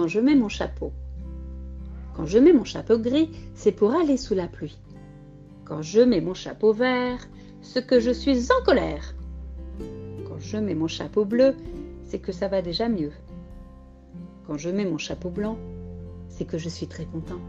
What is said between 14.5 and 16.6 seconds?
je mets mon chapeau blanc, c'est que